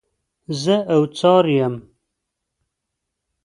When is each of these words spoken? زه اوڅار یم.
زه 0.61 0.75
اوڅار 0.93 1.45
یم. 1.57 1.75